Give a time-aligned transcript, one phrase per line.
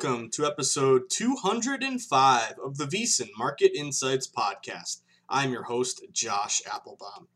[0.00, 5.00] Welcome to episode 205 of the VSiN Market Insights Podcast.
[5.28, 7.26] I'm your host, Josh Appelbaum.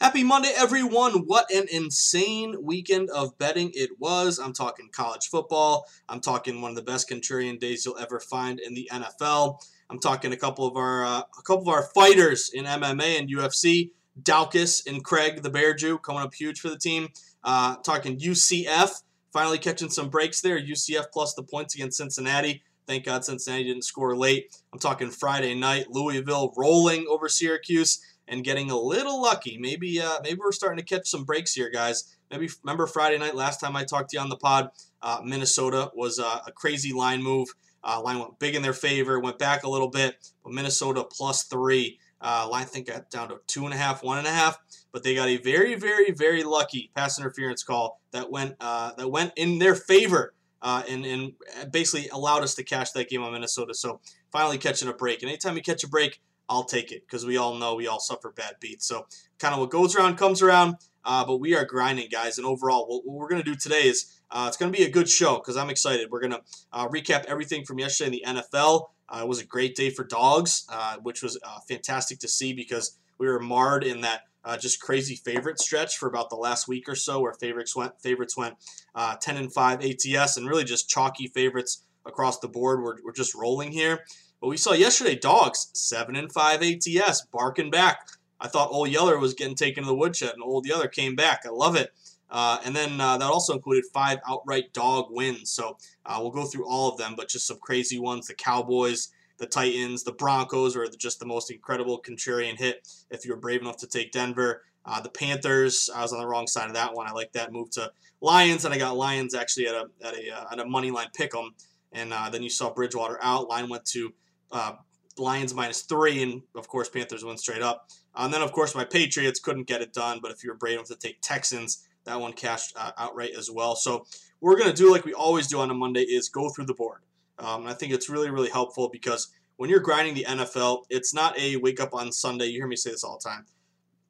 [0.00, 1.24] Happy Monday, everyone.
[1.26, 4.38] What an insane weekend of betting it was.
[4.38, 5.84] I'm talking college football.
[6.08, 9.58] I'm talking one of the best contrarian days you'll ever find in the NFL.
[9.90, 13.28] I'm talking a couple of our uh, a couple of our fighters in MMA and
[13.28, 13.90] UFC.
[14.22, 17.08] Daukaus and Craig, the Bear Jew, coming up huge for the team.
[17.42, 20.60] Uh, talking UCF Finally catching some breaks there.
[20.60, 22.62] UCF plus the points against Cincinnati.
[22.86, 24.54] Thank God Cincinnati didn't score late.
[24.72, 25.86] I'm talking Friday night.
[25.90, 29.58] Louisville rolling over Syracuse and getting a little lucky.
[29.58, 32.16] Maybe uh, maybe we're starting to catch some breaks here, guys.
[32.30, 34.70] Maybe remember Friday night last time I talked to you on the pod.
[35.00, 37.48] Uh, Minnesota was uh, a crazy line move.
[37.84, 41.44] Uh, line went big in their favor, went back a little bit, but Minnesota plus
[41.44, 41.98] three.
[42.20, 44.56] Uh, line I think got down to two and a half, one and a half,
[44.92, 49.08] but they got a very, very, very lucky pass interference call that went uh, that
[49.08, 51.32] went in their favor uh, and and
[51.70, 53.74] basically allowed us to cash that game on Minnesota.
[53.74, 55.22] So finally catching a break.
[55.22, 58.00] And anytime you catch a break, I'll take it because we all know we all
[58.00, 58.86] suffer bad beats.
[58.86, 59.06] So
[59.38, 60.76] kind of what goes around comes around.
[61.04, 62.38] Uh, but we are grinding, guys.
[62.38, 64.84] And overall, what, what we're going to do today is uh, it's going to be
[64.84, 66.10] a good show because I'm excited.
[66.10, 66.42] We're going to
[66.72, 68.90] uh, recap everything from yesterday in the NFL.
[69.08, 72.52] Uh, it was a great day for dogs, uh, which was uh, fantastic to see
[72.52, 76.68] because we were marred in that uh, just crazy favorite stretch for about the last
[76.68, 78.56] week or so, where favorites went favorites went
[78.94, 82.82] uh, 10 and 5 ATS, and really just chalky favorites across the board.
[82.82, 84.00] We're, we're just rolling here.
[84.40, 88.00] But we saw yesterday dogs 7 and 5 ATS barking back.
[88.40, 91.42] I thought Old Yeller was getting taken to the woodshed, and Old Yeller came back.
[91.46, 91.90] I love it.
[92.28, 95.50] Uh, and then uh, that also included five outright dog wins.
[95.50, 95.76] So
[96.06, 98.26] uh, we'll go through all of them, but just some crazy ones.
[98.26, 99.10] The Cowboys,
[99.42, 103.60] the Titans, the Broncos were just the most incredible contrarian hit if you were brave
[103.60, 104.62] enough to take Denver.
[104.86, 107.08] Uh, the Panthers, I was on the wrong side of that one.
[107.08, 110.30] I like that move to Lions, and I got Lions actually at a at a
[110.30, 111.54] uh, at a money line pick 'em.
[111.90, 113.48] And uh, then you saw Bridgewater out.
[113.48, 114.14] Line went to
[114.52, 114.74] uh,
[115.18, 117.88] Lions minus three, and of course Panthers went straight up.
[118.14, 120.74] and then of course my Patriots couldn't get it done, but if you were brave
[120.74, 123.74] enough to take Texans, that one cashed uh, outright as well.
[123.74, 124.06] So
[124.40, 127.00] we're gonna do like we always do on a Monday is go through the board.
[127.38, 131.38] Um, I think it's really, really helpful because when you're grinding the NFL, it's not
[131.38, 132.46] a wake up on Sunday.
[132.46, 133.46] You hear me say this all the time.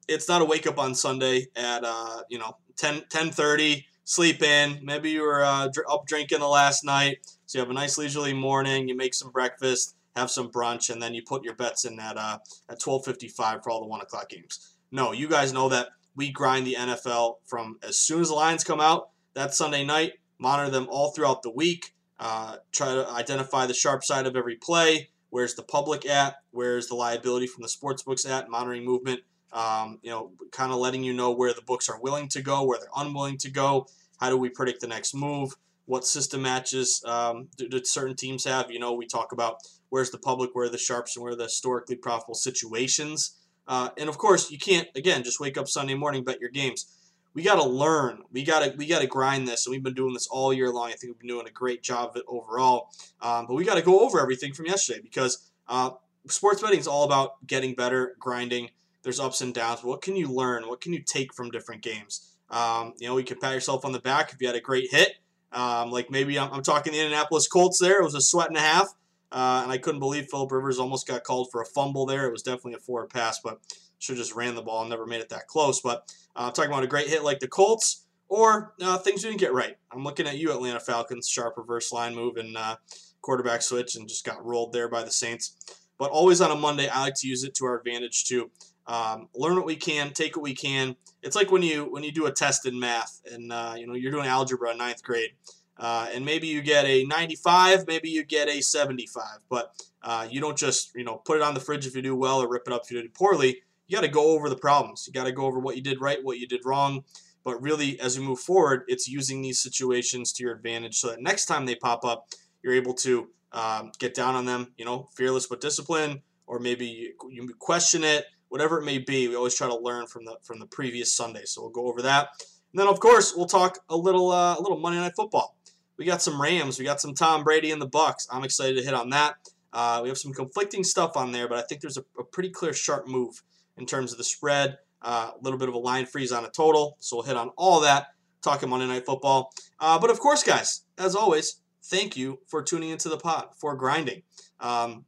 [0.07, 4.79] It's not a wake up on Sunday at uh, you know 10 10:30, sleep in.
[4.83, 8.33] Maybe you were uh, up drinking the last night, so you have a nice leisurely
[8.33, 8.87] morning.
[8.87, 12.17] You make some breakfast, have some brunch, and then you put your bets in at
[12.17, 12.39] uh,
[12.69, 14.75] at 12:55 for all the one o'clock games.
[14.91, 18.63] No, you guys know that we grind the NFL from as soon as the lines
[18.63, 21.92] come out That Sunday night, monitor them all throughout the week.
[22.23, 25.09] Uh, try to identify the sharp side of every play.
[25.29, 26.37] Where's the public at?
[26.51, 28.49] Where's the liability from the sports books at?
[28.49, 29.19] Monitoring movement.
[29.51, 32.63] Um, you know, kind of letting you know where the books are willing to go,
[32.63, 33.87] where they're unwilling to go.
[34.21, 35.53] How do we predict the next move?
[35.85, 38.71] What system matches um, do, do certain teams have?
[38.71, 39.57] You know, we talk about
[39.89, 43.37] where's the public, where are the sharps, and where are the historically profitable situations.
[43.67, 46.87] Uh, and of course, you can't again just wake up Sunday morning bet your games.
[47.33, 48.23] We got to learn.
[48.31, 50.71] We got to we got to grind this, and we've been doing this all year
[50.71, 50.89] long.
[50.89, 52.89] I think we've been doing a great job of it overall.
[53.21, 55.91] Um, but we got to go over everything from yesterday because uh,
[56.27, 58.69] sports betting is all about getting better, grinding.
[59.01, 59.83] There's ups and downs.
[59.83, 60.67] What can you learn?
[60.67, 62.33] What can you take from different games?
[62.49, 64.91] Um, you know, you can pat yourself on the back if you had a great
[64.91, 65.15] hit.
[65.51, 67.99] Um, like maybe I'm, I'm, talking the Indianapolis Colts there.
[67.99, 68.93] It was a sweat and a half.
[69.31, 72.27] Uh, and I couldn't believe Philip Rivers almost got called for a fumble there.
[72.27, 73.59] It was definitely a forward pass, but
[73.97, 75.81] should just ran the ball and never made it that close.
[75.81, 79.53] But uh, talking about a great hit like the Colts, or uh, things didn't get
[79.53, 79.77] right.
[79.91, 82.77] I'm looking at you, Atlanta Falcons, sharp reverse line move and uh,
[83.21, 85.55] quarterback switch, and just got rolled there by the Saints.
[85.97, 88.49] But always on a Monday, I like to use it to our advantage to
[88.85, 90.97] Um, learn what we can, take what we can.
[91.21, 93.93] It's like when you when you do a test in math, and uh, you know
[93.93, 95.31] you're doing algebra in ninth grade,
[95.77, 100.41] uh, and maybe you get a 95, maybe you get a 75, but uh, you
[100.41, 102.63] don't just you know put it on the fridge if you do well or rip
[102.67, 103.61] it up if you did poorly.
[103.87, 105.05] You got to go over the problems.
[105.07, 107.03] You got to go over what you did right, what you did wrong.
[107.43, 111.21] But really, as we move forward, it's using these situations to your advantage so that
[111.21, 112.27] next time they pop up,
[112.63, 114.73] you're able to um, get down on them.
[114.77, 119.27] You know, fearless but disciplined, or maybe you, you question it whatever it may be.
[119.27, 122.03] We always try to learn from the from the previous Sunday, so we'll go over
[122.03, 122.29] that.
[122.71, 125.57] And then, of course, we'll talk a little uh, a little Monday Night Football.
[125.97, 128.27] We got some Rams, we got some Tom Brady and the Bucs.
[128.29, 129.37] I'm excited to hit on that.
[129.73, 132.49] Uh, we have some conflicting stuff on there, but I think there's a, a pretty
[132.51, 133.41] clear sharp move
[133.77, 134.77] in terms of the spread.
[135.01, 137.49] Uh, a little bit of a line freeze on a total, so we'll hit on
[137.57, 138.07] all that.
[138.41, 142.89] Talking Monday Night Football, uh, but of course, guys, as always, thank you for tuning
[142.89, 144.23] into the pod for grinding.
[144.59, 145.05] Um,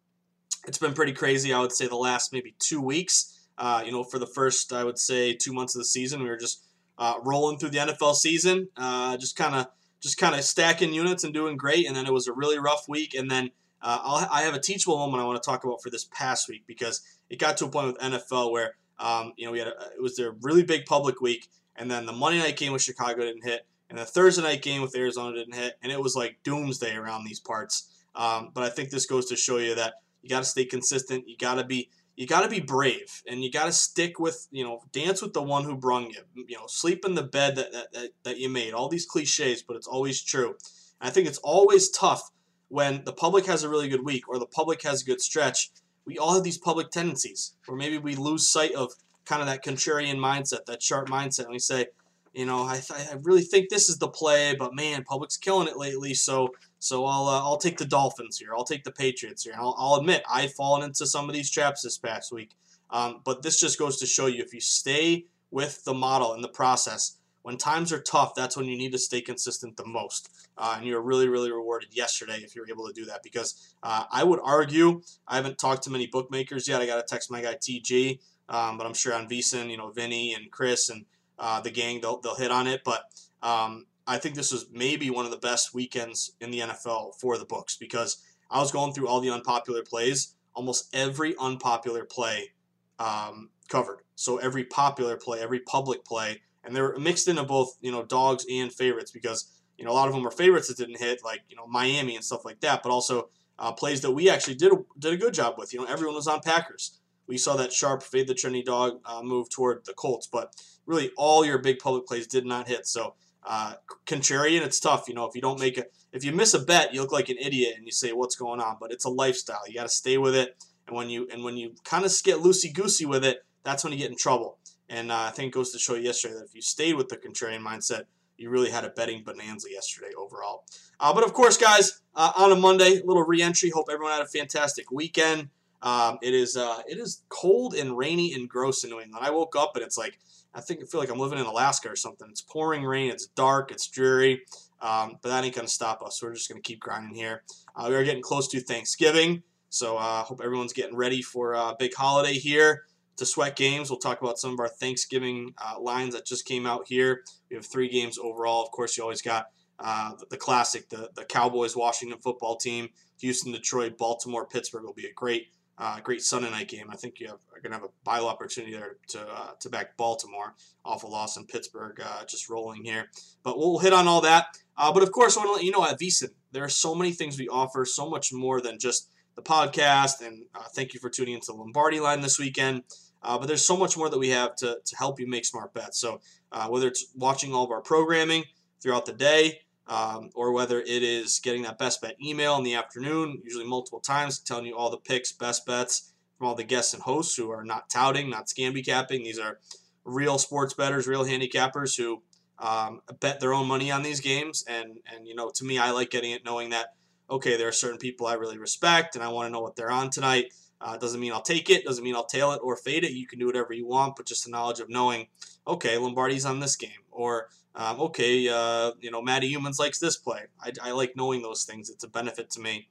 [0.67, 1.53] it's been pretty crazy.
[1.53, 3.31] I would say the last maybe two weeks.
[3.57, 6.29] Uh, you know, for the first, I would say, two months of the season, we
[6.29, 6.65] were just
[6.97, 9.67] uh, rolling through the NFL season, uh, just kind of
[10.01, 11.88] just kind of stacking units and doing great.
[11.88, 13.15] And then it was a really rough week.
[13.15, 13.51] And then
[13.81, 16.63] uh, i have a teachable moment I want to talk about for this past week
[16.67, 19.75] because it got to a point with NFL where um, you know we had a,
[19.95, 23.22] it was a really big public week, and then the Monday night game with Chicago
[23.22, 26.38] didn't hit, and the Thursday night game with Arizona didn't hit, and it was like
[26.44, 27.89] doomsday around these parts.
[28.16, 31.27] Um, but I think this goes to show you that you got to stay consistent.
[31.27, 34.48] You got to be you got to be brave and you got to stick with
[34.51, 37.56] you know dance with the one who brung you you know sleep in the bed
[37.56, 40.56] that, that, that, that you made all these cliches but it's always true
[41.01, 42.31] and i think it's always tough
[42.69, 45.72] when the public has a really good week or the public has a good stretch
[46.06, 48.92] we all have these public tendencies where maybe we lose sight of
[49.25, 51.88] kind of that contrarian mindset that sharp mindset and we say
[52.34, 55.78] you know I, I really think this is the play but man public's killing it
[55.78, 56.54] lately so
[56.86, 58.50] so I'll uh, I'll take the Dolphins here.
[58.56, 59.56] I'll take the Patriots here.
[59.57, 62.51] I'll, I'll, admit I've fallen into some of these traps this past week.
[62.92, 66.44] Um, but this just goes to show you if you stay with the model and
[66.44, 70.47] the process, when times are tough, that's when you need to stay consistent the most.
[70.57, 73.21] Uh, and you were really, really rewarded yesterday if you were able to do that.
[73.21, 76.81] Because uh, I would argue, I haven't talked to many bookmakers yet.
[76.81, 78.18] I got to text my guy TG,
[78.50, 81.06] um, but I'm sure on VSiN, you know, Vinny and Chris and
[81.38, 82.81] uh, the gang, they'll, they'll hit on it.
[82.83, 83.03] But
[83.44, 87.38] um, I think this was maybe one of the best weekends in the NFL for
[87.38, 90.34] the books because I was going through all the unpopular plays.
[90.55, 92.53] Almost every unpopular play
[92.98, 94.00] um, covered.
[94.15, 98.45] So every popular play, every public play, and they're mixed into both you know dogs
[98.51, 101.41] and favorites because you know a lot of them are favorites that didn't hit, like
[101.50, 103.29] you know Miami and stuff like that, but also
[103.60, 105.74] uh, plays that we actually did a, did a good job with.
[105.74, 107.00] You know everyone was on Packers.
[107.27, 110.53] We saw that sharp fade the trendy dog uh, move toward the Colts, but
[110.86, 112.86] really all your big public plays did not hit.
[112.86, 113.74] So uh,
[114.05, 115.07] contrarian, it's tough.
[115.07, 117.29] You know, if you don't make it, if you miss a bet, you look like
[117.29, 119.62] an idiot and you say, "What's going on?" But it's a lifestyle.
[119.67, 120.55] You got to stay with it.
[120.88, 123.93] And when you and when you kind of get loosey goosey with it, that's when
[123.93, 124.57] you get in trouble.
[124.89, 127.18] And uh, I think it goes to show yesterday that if you stayed with the
[127.18, 128.04] contrarian mindset,
[128.38, 130.65] you really had a betting bonanza yesterday overall.
[131.00, 133.70] Uh, but of course, guys, uh, on a Monday, little reentry.
[133.70, 135.50] Hope everyone had a fantastic weekend.
[135.82, 139.25] Um, it is uh, it is cold and rainy and gross in New England.
[139.25, 140.20] I woke up and it's like
[140.54, 142.27] I think I feel like I'm living in Alaska or something.
[142.30, 143.12] It's pouring rain.
[143.12, 143.72] It's dark.
[143.72, 144.42] It's dreary.
[144.82, 146.22] Um, but that ain't gonna stop us.
[146.22, 147.44] We're just gonna keep grinding here.
[147.75, 151.54] Uh, we are getting close to Thanksgiving, so I uh, hope everyone's getting ready for
[151.54, 152.86] a big holiday here.
[153.17, 156.65] To sweat games, we'll talk about some of our Thanksgiving uh, lines that just came
[156.65, 157.22] out here.
[157.50, 158.63] We have three games overall.
[158.63, 159.48] Of course, you always got
[159.79, 165.05] uh, the, classic, the the Cowboys Washington football team, Houston, Detroit, Baltimore, Pittsburgh will be
[165.05, 166.89] a great uh, great Sunday night game.
[166.89, 169.69] I think you have, are going to have a vital opportunity there to uh, to
[169.69, 170.53] back Baltimore
[170.84, 173.10] off a loss in Pittsburgh, uh, just rolling here.
[173.43, 174.57] But we'll hit on all that.
[174.77, 176.95] Uh, but of course, I want to let you know at VSiN, there are so
[176.95, 180.25] many things we offer, so much more than just the podcast.
[180.25, 182.84] And uh, thank you for tuning into the Lombardi line this weekend.
[183.25, 185.74] Uh, but there's so much more that we have to, to help you make smart
[185.74, 186.00] bets.
[186.00, 186.22] So
[186.70, 188.46] whether it's watching all of our programming
[188.82, 192.75] throughout the day, um, or whether it is getting that best bet email in the
[192.75, 196.94] afternoon, usually multiple times, telling you all the picks, best bets from all the guests
[196.94, 199.24] and hosts who are not touting, not scamby capping.
[199.24, 199.60] These are
[200.03, 202.24] real sports bettors, real handicappers who
[202.58, 204.63] um, bet their own money on these games.
[204.67, 206.96] And and you know, to me, I like getting it knowing that
[207.29, 209.91] okay, there are certain people I really respect, and I want to know what they're
[209.91, 210.53] on tonight.
[210.82, 211.86] Uh, doesn't mean I'll take it.
[211.86, 213.12] Doesn't mean I'll tail it or fade it.
[213.12, 215.27] You can do whatever you want, but just the knowledge of knowing,
[215.67, 220.17] okay, Lombardi's on this game, or um, okay, uh, you know, Matty Youmans likes this
[220.17, 220.41] play.
[220.62, 221.89] I, I, like knowing those things.
[221.89, 222.88] It's a benefit to me.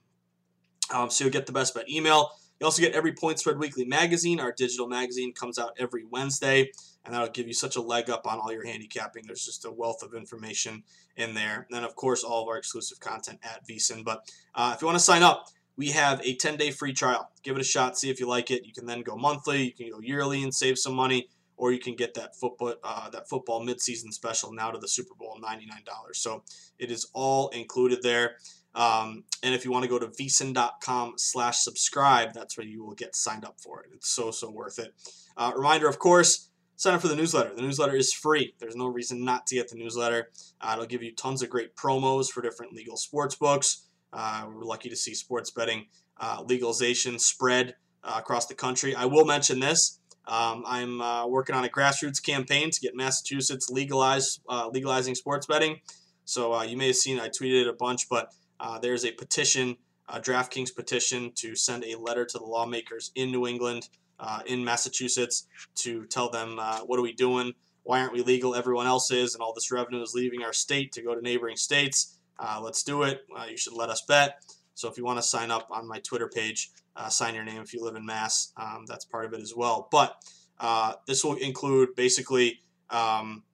[0.92, 2.30] Um, so you'll get the best bet email.
[2.60, 4.40] You also get every Point Spread Weekly magazine.
[4.40, 6.70] Our digital magazine comes out every Wednesday,
[7.04, 9.24] and that'll give you such a leg up on all your handicapping.
[9.26, 10.84] There's just a wealth of information
[11.16, 11.66] in there.
[11.68, 14.04] And then, of course, all of our exclusive content at VSiN.
[14.04, 17.30] But uh, if you want to sign up, we have a 10 day free trial.
[17.42, 18.64] Give it a shot, see if you like it.
[18.64, 21.78] You can then go monthly, you can go yearly and save some money or you
[21.78, 25.66] can get that football uh, that football midseason special now to the Super Bowl, ninety
[25.66, 26.18] nine dollars.
[26.18, 26.42] So
[26.78, 28.36] it is all included there.
[28.74, 32.94] Um, and if you want to go to vsin.com slash subscribe, that's where you will
[32.94, 33.90] get signed up for it.
[33.94, 34.92] It's so, so worth it.
[35.36, 37.54] Uh, reminder, of course, sign up for the newsletter.
[37.54, 38.54] The newsletter is free.
[38.58, 40.30] There's no reason not to get the newsletter.
[40.60, 43.86] Uh, it'll give you tons of great promos for different legal sports books.
[44.14, 45.86] Uh, we're lucky to see sports betting
[46.18, 48.94] uh, legalization spread uh, across the country.
[48.94, 49.98] I will mention this.
[50.26, 54.40] Um, I'm uh, working on a grassroots campaign to get Massachusetts legalized,
[54.72, 55.80] legalizing sports betting.
[56.24, 58.32] So you may have seen I tweeted it a bunch, but
[58.80, 59.76] there's a petition,
[60.08, 64.64] a DraftKings petition, to send a letter to the lawmakers in New England, uh, in
[64.64, 67.52] Massachusetts, to tell them uh, what are we doing?
[67.82, 68.54] Why aren't we legal?
[68.54, 71.56] Everyone else is, and all this revenue is leaving our state to go to neighboring
[71.56, 72.18] states.
[72.62, 73.22] Let's do it.
[73.48, 74.42] you should let us bet.
[74.74, 77.62] So if you want to sign up on my Twitter page, uh, sign your name
[77.62, 78.52] if you live in Mass.
[78.56, 79.88] Um, that's part of it as well.
[79.90, 80.16] But
[80.58, 82.60] uh, this will include basically,
[82.90, 83.44] um,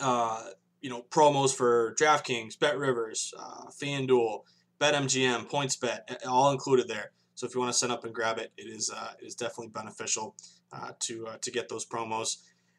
[0.00, 0.42] uh,
[0.80, 4.42] you know, promos for DraftKings, Bet Rivers, uh, FanDuel,
[4.80, 7.12] BetMGM, PointsBet, all included there.
[7.36, 9.34] So if you want to sign up and grab it, it is uh, it is
[9.34, 10.36] definitely beneficial
[10.72, 12.36] uh, to to get those promos.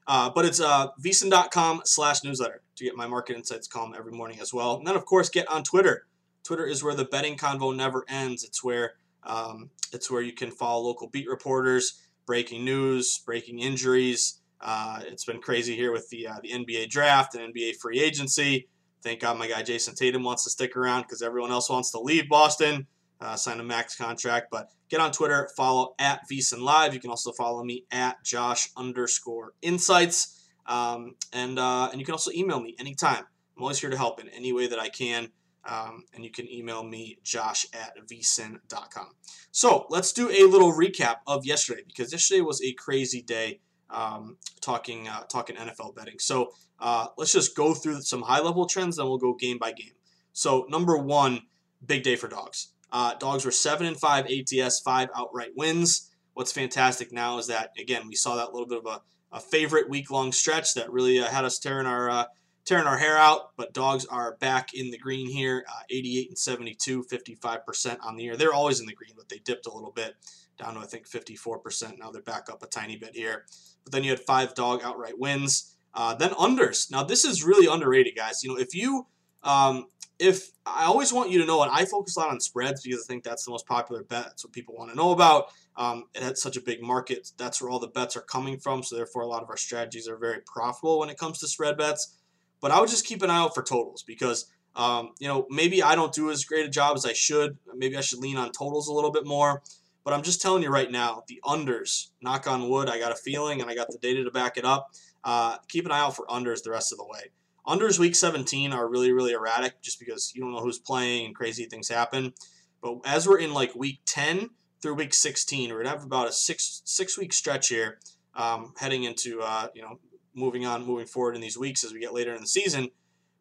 [0.08, 4.54] But it's uh, vsin.com slash newsletter to get my market insights column every morning as
[4.54, 4.78] well.
[4.78, 6.08] And then, of course, get on Twitter.
[6.44, 8.44] Twitter is where the betting convo never ends.
[8.44, 8.94] It's where
[9.24, 14.40] um, it's where you can follow local beat reporters, breaking news, breaking injuries.
[14.62, 18.68] Uh, it's been crazy here with the uh, the NBA draft and NBA free agency.
[19.02, 22.00] Thank God my guy Jayson Tatum wants to stick around because everyone else wants to
[22.00, 22.88] leave Boston,
[23.22, 24.48] uh, sign a max contract.
[24.52, 26.94] But get on Twitter, follow at VSiN Live.
[26.94, 32.14] You can also follow me at Josh underscore Insights, um, and uh, and you can
[32.14, 33.26] also email me anytime.
[33.58, 35.30] I'm always here to help in any way that I can.
[35.68, 39.10] Um, and you can email me, josh at vsin.com.
[39.52, 44.38] So let's do a little recap of yesterday because yesterday was a crazy day um,
[44.62, 46.20] talking uh, talking NFL betting.
[46.20, 49.72] So uh, let's just go through some high level trends, then we'll go game by
[49.72, 49.94] game.
[50.34, 51.44] So number one,
[51.84, 52.74] big day for dogs.
[52.92, 56.12] Uh, dogs were seven and five ATS, five outright wins.
[56.34, 59.02] What's fantastic now is that again we saw that little bit of a,
[59.32, 62.26] a favorite week long stretch that really uh, had us tearing our uh,
[62.66, 66.38] tearing our hair out, but dogs are back in the green here, uh, 88 and
[66.38, 68.36] 72, 55% on the year.
[68.36, 70.16] They're always in the green, but they dipped a little bit
[70.58, 72.00] down to I think 54%.
[72.00, 73.46] Now they're back up a tiny bit here.
[73.84, 75.76] But then you had five dog outright wins.
[75.94, 76.92] Uh, then unders.
[76.92, 78.44] Now this is really underrated, guys.
[78.44, 79.06] You know, if you
[79.44, 79.88] um,
[80.20, 83.04] if I always want you to know, and I focus a lot on spreads because
[83.04, 84.26] I think that's the most popular bet.
[84.26, 85.52] That's what people want to know about.
[85.76, 87.32] Um, it had such a big market.
[87.38, 88.84] That's where all the bets are coming from.
[88.84, 91.78] So therefore, a lot of our strategies are very profitable when it comes to spread
[91.78, 92.16] bets.
[92.62, 95.84] But I would just keep an eye out for totals because, um, you know, maybe
[95.84, 97.58] I don't do as great a job as I should.
[97.76, 99.62] Maybe I should lean on totals a little bit more.
[100.06, 103.16] But I'm just telling you right now, the unders, knock on wood, I got a
[103.16, 104.92] feeling and I got the data to back it up.
[105.24, 107.32] Uh, keep an eye out for unders the rest of the way.
[107.68, 111.36] Unders week 17 are really, really erratic just because you don't know who's playing and
[111.36, 112.34] crazy things happen.
[112.82, 116.32] But as we're in like week 10 through week 16, we're gonna have about a
[116.32, 118.00] six six week stretch here,
[118.36, 120.00] um, heading into uh, you know
[120.36, 122.90] moving on, moving forward in these weeks as we get later in the season.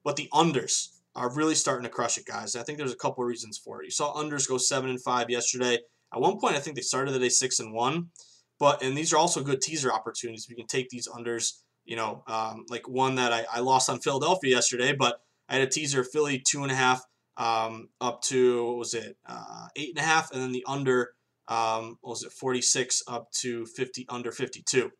[0.02, 2.56] But the unders are really starting to crush it, guys.
[2.56, 3.84] I think there's a couple of reasons for it.
[3.84, 5.78] You saw unders go seven and five yesterday.
[6.12, 8.10] At one point, I think they started the day six and one.
[8.58, 10.46] But and these are also good teaser opportunities.
[10.48, 11.60] We can take these unders.
[11.84, 15.62] You know, um, like one that I, I lost on Philadelphia yesterday, but I had
[15.62, 17.02] a teaser Philly two and a half
[17.36, 21.14] um, up to what was it uh, eight and a half, and then the under
[21.46, 24.90] Um, what was it 46 up to 50 under 52,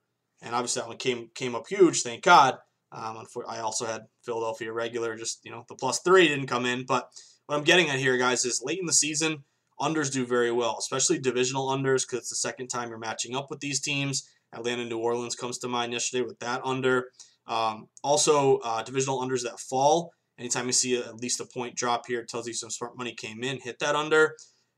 [0.42, 2.02] and obviously that one came came up huge.
[2.02, 2.58] Thank God.
[2.92, 6.84] Um, I also had Philadelphia regular, just you know the plus three didn't come in.
[6.84, 7.08] But
[7.46, 9.44] what I'm getting at here, guys, is late in the season,
[9.80, 13.50] unders do very well, especially divisional unders, because it's the second time you're matching up
[13.50, 14.28] with these teams.
[14.54, 17.06] Atlanta, New Orleans comes to mind yesterday with that under.
[17.46, 20.12] Um, also, uh, divisional unders that fall.
[20.38, 23.14] Anytime you see at least a point drop here, it tells you some smart money
[23.14, 23.60] came in.
[23.60, 24.34] Hit that under.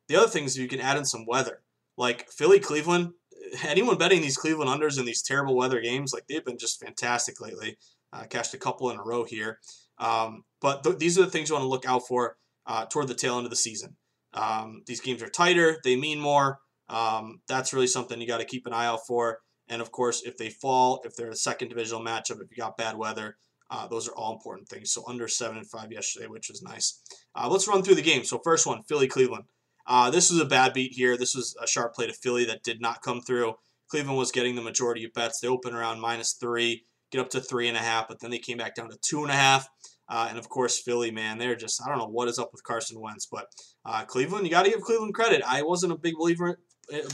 [0.09, 1.63] The other thing is you can add in some weather,
[1.97, 3.13] like Philly, Cleveland.
[3.65, 7.41] Anyone betting these Cleveland unders in these terrible weather games, like they've been just fantastic
[7.41, 7.77] lately.
[8.13, 9.59] Uh, cashed a couple in a row here.
[9.99, 13.09] Um, but th- these are the things you want to look out for uh, toward
[13.09, 13.97] the tail end of the season.
[14.33, 16.59] Um, these games are tighter, they mean more.
[16.89, 19.39] Um, that's really something you got to keep an eye out for.
[19.69, 22.77] And of course, if they fall, if they're a second divisional matchup, if you got
[22.77, 23.37] bad weather,
[23.71, 24.93] uh, those are all important things.
[24.93, 27.01] So under seven and five yesterday, which was nice.
[27.35, 28.25] Uh, let's run through the game.
[28.25, 29.45] So first one, Philly Cleveland.
[29.89, 31.17] Uh, this was a bad beat here.
[31.17, 33.55] This was a sharp play to Philly that did not come through.
[33.89, 35.41] Cleveland was getting the majority of bets.
[35.41, 38.39] They opened around minus three, get up to three and a half, but then they
[38.39, 39.69] came back down to two and a half.
[40.09, 42.65] Uh, and of course, Philly, man, they're just, I don't know what is up with
[42.65, 43.47] Carson Wentz, but
[43.85, 45.43] uh, Cleveland, you got to give Cleveland credit.
[45.47, 46.61] I wasn't a big believer,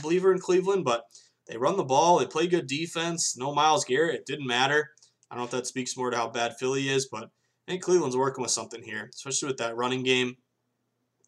[0.01, 1.03] believer in Cleveland, but
[1.47, 3.35] they run the ball, they play good defense.
[3.37, 4.91] No Myles Garrett, it didn't matter.
[5.29, 7.23] I don't know if that speaks more to how bad Philly is, but
[7.67, 10.37] I think Cleveland's working with something here, especially with that running game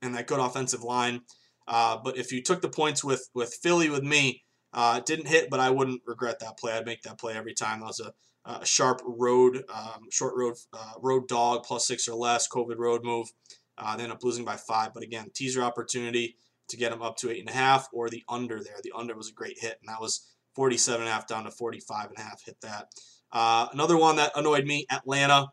[0.02, 1.22] and that good offensive line.
[1.68, 4.44] Uh, but if you took the points with with Philly with me,
[4.74, 6.74] uh, didn't hit, but I wouldn't regret that play.
[6.74, 7.80] I'd make that play every time.
[7.80, 8.14] That was a
[8.46, 13.04] uh, sharp road, um, short road, uh, road dog plus six or less, COVID road
[13.04, 13.32] move.
[13.78, 17.18] Uh, they end up losing by five, but again, teaser opportunity to get them up
[17.18, 18.78] to eight and a half or the under there.
[18.84, 21.52] The under was a great hit, and that was 47 and a half down to
[21.52, 22.44] 45 and a half.
[22.46, 22.88] Hit that.
[23.32, 25.48] Uh, another one that annoyed me, Atlanta.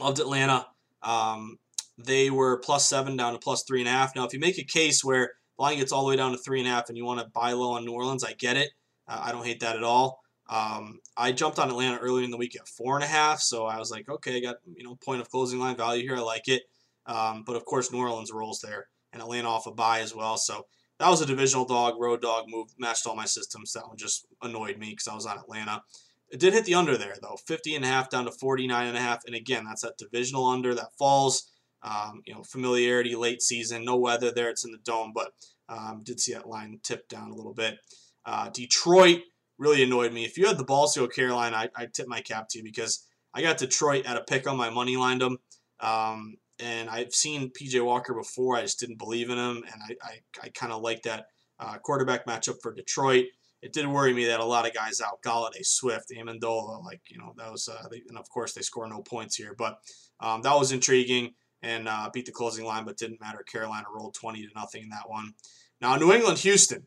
[0.00, 0.66] Loved Atlanta.
[1.02, 1.58] Um,
[1.96, 4.14] they were plus seven down to plus three and a half.
[4.14, 6.38] Now, if you make a case where the line gets all the way down to
[6.38, 8.56] three and a half and you want to buy low on New Orleans, I get
[8.56, 8.70] it.
[9.06, 10.20] Uh, I don't hate that at all.
[10.48, 13.66] Um, I jumped on Atlanta earlier in the week at four and a half, so
[13.66, 16.16] I was like, okay, I got you know point of closing line value here.
[16.16, 16.62] I like it.
[17.06, 20.36] Um, but of course, New Orleans rolls there, and Atlanta off a bye as well.
[20.36, 20.66] So
[20.98, 23.72] that was a divisional dog, road dog move, matched all my systems.
[23.72, 25.82] That one just annoyed me because I was on Atlanta.
[26.30, 28.96] It did hit the under there though, 50 and a half down to 49 and
[28.96, 31.50] a half, and again, that's that divisional under that falls.
[31.82, 34.50] Um, you know, familiarity late season, no weather there.
[34.50, 35.32] It's in the dome, but
[35.70, 37.78] um, did see that line tip down a little bit.
[38.26, 39.22] Uh, Detroit
[39.56, 40.24] really annoyed me.
[40.24, 42.64] If you had the balls to go Carolina, I, I'd tip my cap to you
[42.64, 45.38] because I got Detroit at a pick on my money lined them.
[45.80, 48.56] Um, and I've seen PJ Walker before.
[48.56, 51.26] I just didn't believe in him, and I, I, I kind of like that
[51.58, 53.26] uh, quarterback matchup for Detroit.
[53.62, 57.18] It did worry me that a lot of guys out, Golladay, Swift, Amendola, like you
[57.18, 59.78] know that was, uh, and of course they score no points here, but
[60.20, 63.42] um, that was intriguing and uh, beat the closing line, but didn't matter.
[63.42, 65.34] Carolina rolled 20 to nothing in that one.
[65.80, 66.86] Now New England, Houston.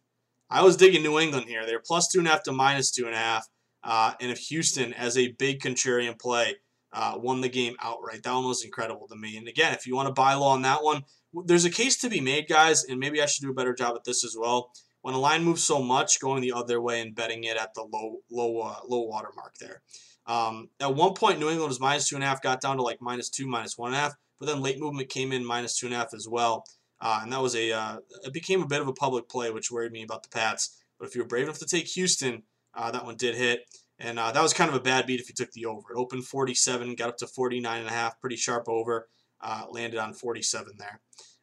[0.49, 1.65] I was digging New England here.
[1.65, 3.47] They're plus two and a half to minus two and a half.
[3.83, 6.55] Uh, and if Houston, as a big contrarian play,
[6.93, 9.35] uh, won the game outright, that one was incredible to me.
[9.35, 11.03] And again, if you want to buy low on that one,
[11.45, 13.95] there's a case to be made, guys, and maybe I should do a better job
[13.95, 14.71] at this as well.
[15.01, 17.81] When a line moves so much, going the other way and betting it at the
[17.81, 19.81] low, low, uh, low water mark there.
[20.25, 22.83] Um, at one point, New England was minus two and a half, got down to
[22.83, 25.77] like minus two, minus one and a half, but then late movement came in minus
[25.77, 26.63] two and a half as well.
[27.01, 29.69] Uh, and that was a uh, it became a bit of a public play, which
[29.69, 30.81] worried me about the Pats.
[30.97, 33.61] But if you were brave enough to take Houston, uh, that one did hit,
[34.03, 35.93] and uh, that was kind of a bad beat if you took the over.
[35.93, 39.07] It opened 47, got up to 49 and a half, pretty sharp over,
[39.41, 40.99] uh, landed on 47 there.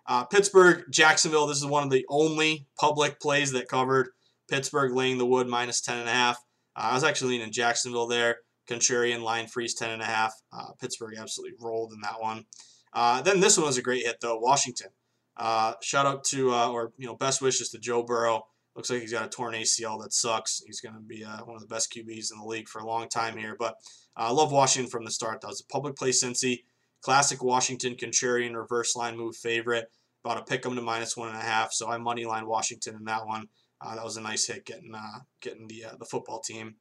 [0.07, 1.47] Uh, Pittsburgh, Jacksonville.
[1.47, 4.11] This is one of the only public plays that covered
[4.49, 6.39] Pittsburgh laying the wood minus 10 and a half.
[6.77, 8.39] I was actually leaning Jacksonville there.
[8.69, 10.33] Contrarian line freeze 10 and a half.
[10.81, 12.45] Pittsburgh absolutely rolled in that one.
[13.25, 14.39] then this one was a great hit though.
[14.39, 14.91] Washington.
[15.41, 18.43] Uh, shout out to, uh, or you know, best wishes to Joe Burrow.
[18.77, 20.63] Looks like he's got a torn ACL that sucks.
[20.65, 22.87] He's going to be uh, one of the best QBs in the league for a
[22.87, 23.57] long time here.
[23.59, 23.75] But
[24.17, 25.41] uh, I love Washington from the start.
[25.41, 26.61] That was a public play Cincy.
[27.03, 29.91] Classic Washington contrarian reverse line move favorite.
[30.25, 31.73] About to pick them to minus one and a half.
[31.73, 33.49] So I money line Washington in that one.
[33.81, 36.77] Uh, that was a nice hit getting uh, getting the the football team.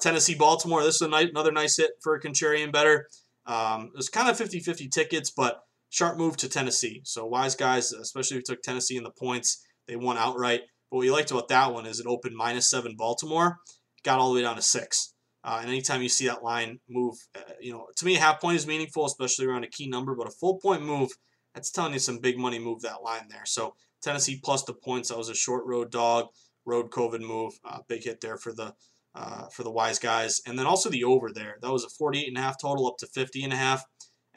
[0.00, 0.82] Tennessee Baltimore.
[0.82, 3.08] This is nice, another nice hit for a contrarian bettor.
[3.46, 5.60] Um, it was kind of 50-50 tickets, but
[5.90, 7.02] sharp move to Tennessee.
[7.04, 10.62] So wise guys, especially if you took Tennessee in the points, they won outright.
[10.94, 13.58] What we liked about that one is it opened minus seven Baltimore,
[14.04, 15.12] got all the way down to six.
[15.42, 18.40] Uh, and anytime you see that line move, uh, you know, to me, a half
[18.40, 20.14] point is meaningful, especially around a key number.
[20.14, 21.10] But a full point move,
[21.52, 23.44] that's telling you some big money move that line there.
[23.44, 25.08] So Tennessee plus the points.
[25.08, 26.26] That was a short road dog,
[26.64, 28.72] road COVID move, uh, big hit there for the
[29.16, 30.40] uh, for the wise guys.
[30.46, 31.56] And then also the over there.
[31.60, 33.82] That was a 48 and a half total up to 50 and a half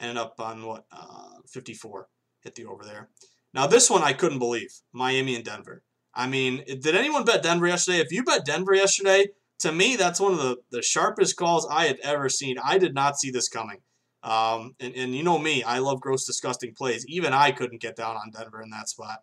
[0.00, 2.08] ended up on what uh, 54
[2.42, 3.08] hit the over there
[3.52, 5.82] now this one i couldn't believe miami and denver
[6.18, 8.00] I mean, did anyone bet Denver yesterday?
[8.00, 9.28] If you bet Denver yesterday,
[9.60, 12.56] to me, that's one of the, the sharpest calls I have ever seen.
[12.62, 13.78] I did not see this coming.
[14.24, 17.06] Um, and, and you know me, I love gross, disgusting plays.
[17.06, 19.20] Even I couldn't get down on Denver in that spot.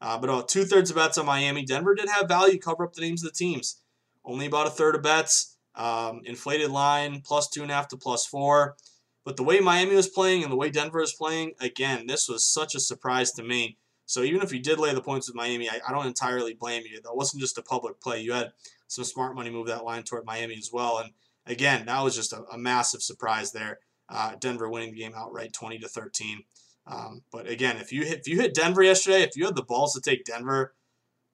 [0.00, 1.64] Uh, but about two thirds of bets on Miami.
[1.64, 3.82] Denver did have value cover up the names of the teams.
[4.24, 5.56] Only about a third of bets.
[5.74, 8.76] Um, inflated line, plus two and a half to plus four.
[9.24, 12.44] But the way Miami was playing and the way Denver was playing, again, this was
[12.44, 13.78] such a surprise to me.
[14.06, 16.84] So even if you did lay the points with Miami, I, I don't entirely blame
[16.90, 17.00] you.
[17.02, 18.20] That wasn't just a public play.
[18.20, 18.52] You had
[18.86, 20.98] some smart money move that line toward Miami as well.
[20.98, 21.12] And
[21.44, 23.80] again, that was just a, a massive surprise there.
[24.08, 26.44] Uh, Denver winning the game outright, 20 to 13.
[26.86, 29.62] Um, but again, if you hit, if you hit Denver yesterday, if you had the
[29.62, 30.74] balls to take Denver,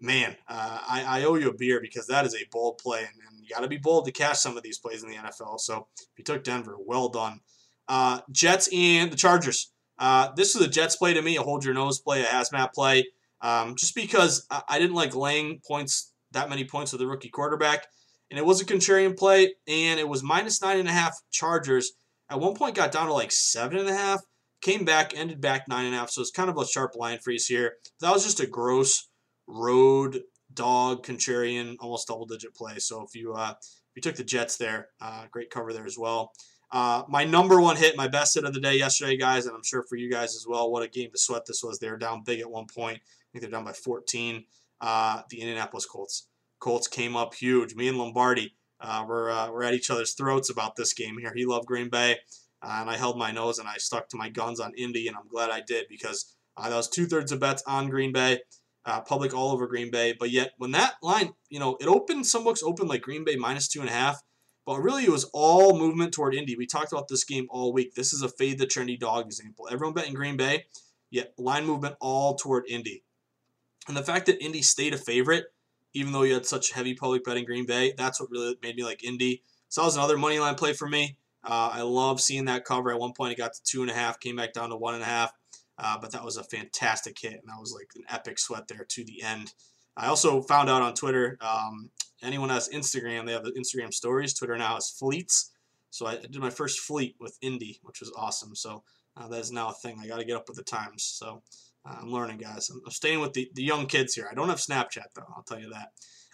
[0.00, 3.20] man, uh, I, I, owe you a beer because that is a bold play, and,
[3.28, 5.61] and you got to be bold to cash some of these plays in the NFL.
[5.61, 7.40] So if you took Denver, well done.
[7.87, 9.71] Uh, Jets and the Chargers.
[9.98, 12.72] Uh, this is a Jets play to me, a hold your nose play, a hazmat
[12.72, 13.07] play,
[13.40, 17.87] um, just because I, didn't like laying points that many points with the rookie quarterback,
[18.31, 21.92] and it was a contrarian play, and it was minus nine and a half Chargers.
[22.31, 24.22] At one point, got down to like seven and a half
[24.62, 26.11] came back, ended back nine and a half.
[26.11, 27.74] So it's kind of a sharp line freeze here.
[28.00, 29.09] That was just a gross
[29.46, 30.22] road
[30.55, 32.78] dog contrarian, almost double digit play.
[32.78, 35.98] So if you uh, if you took the Jets there, uh, great cover there as
[35.98, 36.33] well.
[36.72, 39.62] Uh, my number one hit, my best hit of the day yesterday, guys, and I'm
[39.62, 40.72] sure for you guys as well.
[40.72, 41.78] What a game to sweat this was.
[41.78, 42.96] They were down big at one point.
[42.96, 44.44] I think they're down by 14.
[44.80, 46.28] Uh, the Indianapolis Colts.
[46.61, 47.74] Colts came up huge.
[47.74, 51.32] Me and Lombardi uh, were, uh, were at each other's throats about this game here.
[51.37, 52.16] He loved Green Bay.
[52.62, 55.16] Uh, and I held my nose and I stuck to my guns on Indy, and
[55.16, 58.40] I'm glad I did because uh, that was two thirds of bets on Green Bay,
[59.06, 60.14] public all over Green Bay.
[60.18, 63.37] But yet, when that line, you know, it opened, some books opened like Green Bay
[63.37, 64.22] minus two and a half,
[64.64, 66.57] but really it was all movement toward Indy.
[66.57, 67.94] We talked about this game all week.
[67.94, 69.68] This is a fade the trendy dog example.
[69.70, 70.66] Everyone betting Green Bay,
[71.11, 73.05] yet line movement all toward Indy.
[73.88, 75.46] And the fact that Indy stayed a favorite,
[75.92, 78.85] even though you had such heavy public betting Green Bay, that's what really made me
[78.85, 79.42] like Indy.
[79.68, 81.16] So that was another money line play for me.
[81.44, 82.92] Uh, I love seeing that cover.
[82.92, 84.94] At one point, it got to two and a half, came back down to one
[84.94, 85.33] and a half.
[85.79, 88.85] Uh, but that was a fantastic hit, and that was like an epic sweat there
[88.88, 89.53] to the end.
[89.96, 91.37] I also found out on Twitter.
[91.40, 91.90] Um,
[92.22, 94.35] anyone has Instagram, they have the Instagram stories.
[94.35, 95.52] Twitter now has fleets.
[95.90, 98.54] So I did my first fleet with Indy, which was awesome.
[98.54, 98.82] So
[99.16, 99.98] uh, that is now a thing.
[100.02, 101.02] I got to get up with the times.
[101.02, 101.42] So
[101.85, 102.70] uh, I'm learning, guys.
[102.70, 104.26] I'm, staying with the, the young kids here.
[104.30, 105.26] I don't have Snapchat, though.
[105.37, 105.90] I'll tell you that.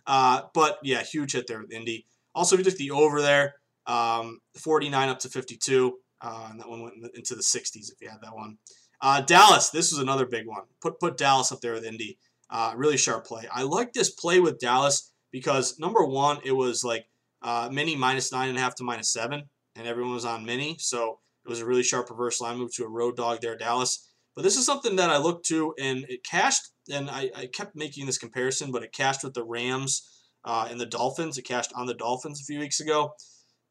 [0.07, 2.07] Uh, but yeah, huge hit there with Indy.
[2.35, 3.57] Also, we took the over there.
[3.87, 5.99] Um, 49 up to 52.
[6.21, 8.59] Uh, and that one went into the 60s if you had that one.
[9.01, 10.63] Uh, Dallas, this was another big one.
[10.81, 12.19] Put put Dallas up there with Indy.
[12.51, 13.47] Uh, really sharp play.
[13.53, 17.07] I like this play with Dallas because number one, it was like
[17.43, 19.45] uh, mini minus nine and a half to minus seven,
[19.77, 22.85] and everyone was on mini, so it was a really sharp reverse line move to
[22.85, 24.09] a road dog there, Dallas.
[24.35, 27.75] But this is something that I looked to, and it cashed, and I, I kept
[27.75, 30.09] making this comparison, but it cashed with the Rams
[30.45, 31.39] uh, and the Dolphins.
[31.39, 33.15] It cashed on the Dolphins a few weeks ago.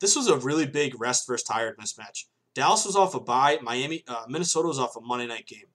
[0.02, 2.26] This was a really big rest versus tired mismatch.
[2.54, 3.60] Dallas was off a bye.
[3.62, 5.68] Miami, uh, Minnesota was off a Monday night game.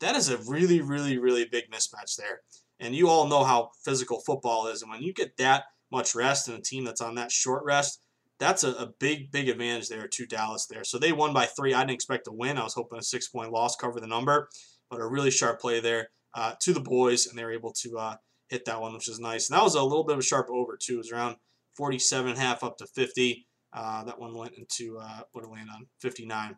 [0.00, 2.40] That is a really, really, really big mismatch there.
[2.80, 4.82] And you all know how physical football is.
[4.82, 8.00] And when you get that much rest and a team that's on that short rest,
[8.38, 10.82] that's a, a big, big advantage there to Dallas there.
[10.82, 11.74] So they won by three.
[11.74, 12.56] I didn't expect to win.
[12.56, 14.48] I was hoping a six point loss cover the number,
[14.90, 17.98] but a really sharp play there uh, to the boys, and they were able to
[17.98, 18.16] uh,
[18.48, 19.50] hit that one, which is nice.
[19.50, 20.94] And that was a little bit of a sharp over, too.
[20.94, 21.36] It was around
[21.76, 23.46] 47 and a half up to 50.
[23.72, 26.56] Uh, that one went into uh, what it land on 59.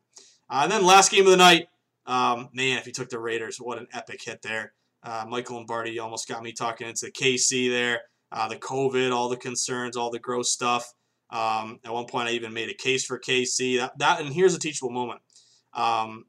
[0.48, 1.68] Uh, and then last game of the night,
[2.06, 4.72] um, man, if you took the Raiders, what an epic hit there.
[5.04, 8.02] Uh, Michael Lombardi almost got me talking into KC there.
[8.30, 10.92] Uh, the COVID, all the concerns, all the gross stuff.
[11.30, 13.78] Um, at one point, I even made a case for KC.
[13.78, 15.20] That, that and here's a teachable moment.
[15.74, 16.26] Um,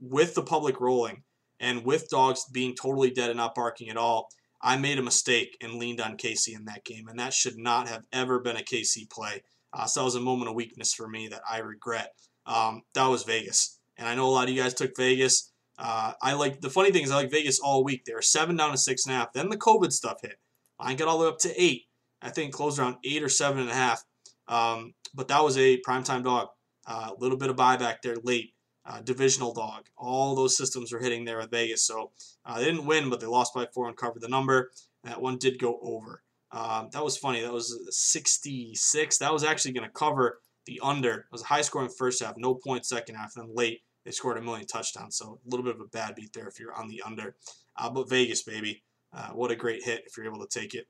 [0.00, 1.22] with the public rolling
[1.60, 4.28] and with dogs being totally dead and not barking at all,
[4.60, 7.88] I made a mistake and leaned on KC in that game, and that should not
[7.88, 9.42] have ever been a KC play.
[9.72, 12.14] Uh, so that was a moment of weakness for me that I regret.
[12.46, 15.52] Um, that was Vegas, and I know a lot of you guys took Vegas.
[15.78, 18.04] Uh, I like the funny thing is I like Vegas all week.
[18.04, 19.32] They were seven down to six and a half.
[19.32, 20.38] Then the COVID stuff hit.
[20.78, 21.84] I got all the way up to eight.
[22.22, 24.04] I think closed around eight or seven and a half.
[24.48, 26.48] Um, but that was a primetime dog.
[26.86, 28.54] A uh, little bit of buyback there late.
[28.86, 29.86] Uh, divisional dog.
[29.96, 31.86] All those systems were hitting there with Vegas.
[31.86, 32.10] So
[32.44, 34.70] uh, they didn't win, but they lost by four and covered the number.
[35.04, 36.22] That one did go over.
[36.52, 37.40] Um, that was funny.
[37.40, 39.18] That was 66.
[39.18, 41.14] That was actually going to cover the under.
[41.14, 43.32] It was a high scoring first half, no points second half.
[43.36, 45.16] And then late, they scored a million touchdowns.
[45.16, 47.34] So a little bit of a bad beat there if you're on the under.
[47.76, 48.82] Uh, but Vegas, baby.
[49.12, 50.86] Uh, what a great hit if you're able to take it.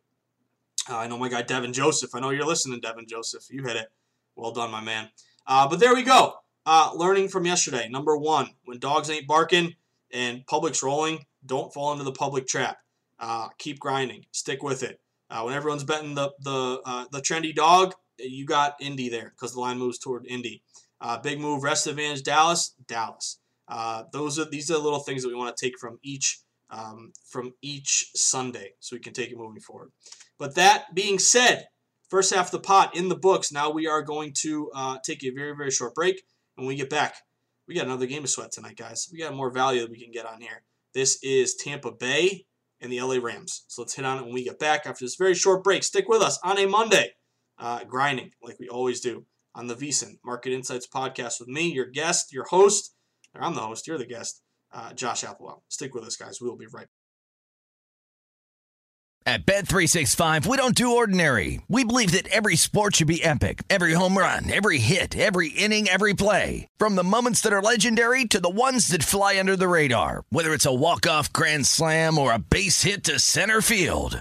[0.88, 2.14] Uh, I know my guy Devin Joseph.
[2.14, 3.44] I know you're listening, Devin Joseph.
[3.50, 3.88] You hit it.
[4.34, 5.10] Well done, my man.
[5.46, 6.34] Uh, but there we go.
[6.66, 7.88] Uh, learning from yesterday.
[7.88, 9.74] Number one, when dogs ain't barking
[10.12, 12.78] and public's rolling, don't fall into the public trap.
[13.20, 14.24] Uh, keep grinding.
[14.32, 15.00] Stick with it.
[15.28, 19.78] When everyone's betting the the the trendy dog, you got Indy there because the line
[19.78, 20.62] moves toward Indy.
[21.04, 23.38] Uh, big move, rest advantage, Dallas, Dallas.
[23.68, 26.38] Uh, those are these are the little things that we want to take from each
[26.70, 29.92] um, from each Sunday, so we can take it moving forward.
[30.38, 31.66] But that being said,
[32.08, 33.52] first half of the pot in the books.
[33.52, 36.22] Now we are going to uh, take a very very short break.
[36.54, 37.16] When we get back,
[37.68, 39.06] we got another game of sweat tonight, guys.
[39.12, 40.62] We got more value that we can get on here.
[40.94, 42.46] This is Tampa Bay
[42.80, 43.64] and the LA Rams.
[43.68, 45.84] So let's hit on it when we get back after this very short break.
[45.84, 47.10] Stick with us on a Monday,
[47.58, 51.86] uh, grinding like we always do on the VSiN Market Insights podcast with me, your
[51.86, 52.94] guest, your host.
[53.34, 55.60] I'm the host, you're the guest, uh, Josh Appelbaum.
[55.68, 56.40] Stick with us, guys.
[56.40, 56.88] We'll be right back.
[59.26, 61.62] At Bet365, we don't do ordinary.
[61.66, 63.62] We believe that every sport should be epic.
[63.70, 66.68] Every home run, every hit, every inning, every play.
[66.76, 70.26] From the moments that are legendary to the ones that fly under the radar.
[70.28, 74.20] Whether it's a walk-off grand slam or a base hit to center field.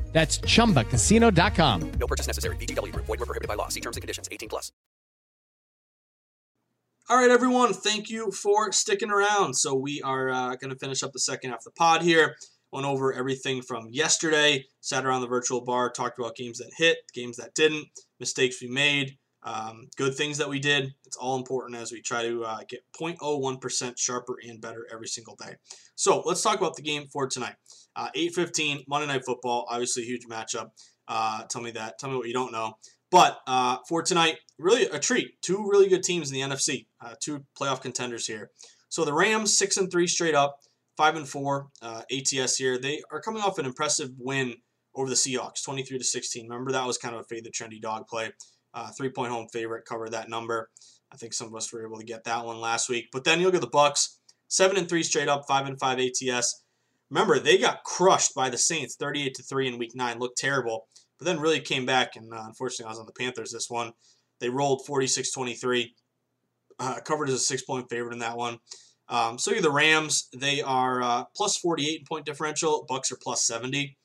[0.11, 1.91] That's chumbacasino.com.
[1.93, 2.55] No purchase necessary.
[2.57, 3.05] VGW Group.
[3.05, 3.69] Void where prohibited by law.
[3.69, 4.27] See terms and conditions.
[4.31, 4.71] 18 plus.
[7.09, 7.73] All right, everyone.
[7.73, 9.55] Thank you for sticking around.
[9.55, 12.35] So we are uh, going to finish up the second half of the pod here.
[12.71, 14.65] Went over everything from yesterday.
[14.79, 17.87] Sat around the virtual bar, talked about games that hit, games that didn't,
[18.19, 20.93] mistakes we made, um, good things that we did.
[21.11, 25.35] It's all important as we try to uh, get 0.01% sharper and better every single
[25.35, 25.55] day.
[25.95, 27.55] So let's talk about the game for tonight.
[27.97, 30.69] Uh, 8:15 Monday Night Football, obviously a huge matchup.
[31.09, 31.99] Uh, tell me that.
[31.99, 32.75] Tell me what you don't know.
[33.11, 35.41] But uh, for tonight, really a treat.
[35.41, 36.85] Two really good teams in the NFC.
[37.05, 38.51] Uh, two playoff contenders here.
[38.87, 40.59] So the Rams six and three straight up,
[40.95, 42.77] five and four uh, ATS here.
[42.77, 44.55] They are coming off an impressive win
[44.95, 46.47] over the Seahawks, 23 to 16.
[46.47, 48.31] Remember that was kind of a fade the trendy dog play.
[48.73, 50.69] Uh, three point home favorite covered that number.
[51.11, 53.09] I think some of us were able to get that one last week.
[53.11, 55.99] But then you look at the Bucs, seven and three straight up, five and five
[55.99, 56.63] ATS.
[57.09, 60.87] Remember, they got crushed by the Saints 38 to 3 in week 9, looked terrible,
[61.19, 62.15] but then really came back.
[62.15, 63.91] And uh, unfortunately, I was on the Panthers this one.
[64.39, 65.93] They rolled 46 23,
[66.79, 68.59] uh, covered as a six point favorite in that one.
[69.09, 73.17] Um, so you the Rams, they are uh, plus 48 in point differential, Bucs are
[73.21, 73.97] plus 70.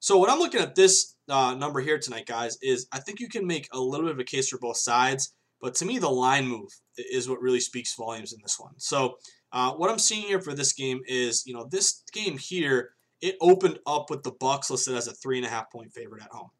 [0.00, 3.28] So what I'm looking at this uh, number here tonight, guys, is I think you
[3.28, 5.32] can make a little bit of a case for both sides.
[5.60, 8.74] But to me, the line move is what really speaks volumes in this one.
[8.78, 9.16] So
[9.52, 12.90] uh, what I'm seeing here for this game is, you know, this game here,
[13.20, 16.22] it opened up with the Bucs listed as a three and a half point favorite
[16.22, 16.50] at home.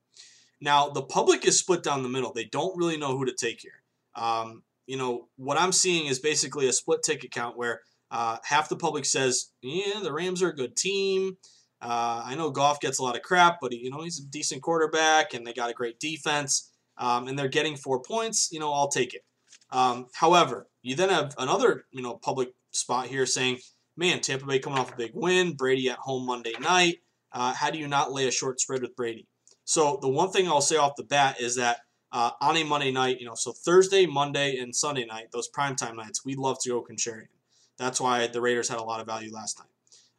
[0.60, 2.32] Now the public is split down the middle.
[2.32, 3.82] They don't really know who to take here.
[4.14, 8.68] Um, you know, what I'm seeing is basically a split ticket count where uh, half
[8.68, 11.36] the public says, "Yeah, the Rams are a good team."
[11.80, 14.62] Uh, I know Goff gets a lot of crap, but you know he's a decent
[14.62, 18.50] quarterback, and they got a great defense, um, and they're getting four points.
[18.52, 19.24] You know, I'll take it.
[19.70, 23.58] Um, however, you then have another, you know, public spot here saying,
[23.96, 26.98] man, Tampa Bay coming off a big win, Brady at home Monday night.
[27.32, 29.26] Uh, how do you not lay a short spread with Brady?
[29.64, 31.80] So the one thing I'll say off the bat is that
[32.10, 35.96] uh, on a Monday night, you know, so Thursday, Monday, and Sunday night, those primetime
[35.96, 37.28] nights, we love to go contrarian.
[37.76, 39.68] That's why the Raiders had a lot of value last night.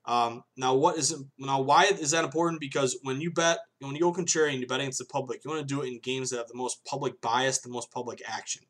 [0.09, 1.61] Um, now, what is it, now?
[1.61, 2.59] Why is that important?
[2.59, 5.45] Because when you bet, when you go contrarian, you bet against the public.
[5.45, 7.91] You want to do it in games that have the most public bias, the most
[7.91, 8.63] public action.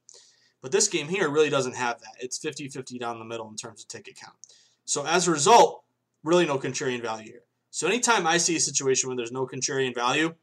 [0.61, 2.15] But this game here really doesn't have that.
[2.19, 4.35] It's 50-50 down the middle in terms of ticket count.
[4.83, 5.85] So as a result,
[6.25, 7.43] really no contrarian value here.
[7.71, 10.35] So anytime I see a situation where there's no contrarian value,